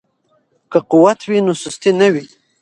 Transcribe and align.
که 0.71 0.79
قوت 0.91 1.19
وي 1.29 1.39
نو 1.45 1.53
سستي 1.63 1.91
نه 1.99 2.07
وي. 2.13 2.25